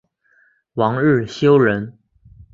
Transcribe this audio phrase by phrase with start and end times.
[0.73, 1.99] 王日休人。